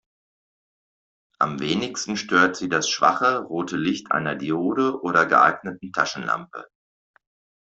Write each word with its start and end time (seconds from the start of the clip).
Am 1.37 1.59
wenigsten 1.59 2.17
stört 2.17 2.55
sie 2.55 2.69
das 2.69 2.89
schwache, 2.89 3.37
rote 3.43 3.77
Licht 3.77 4.09
einer 4.11 4.33
Diode 4.35 4.99
oder 5.03 5.27
geeigneten 5.27 5.91
Taschenlampe. 5.93 6.65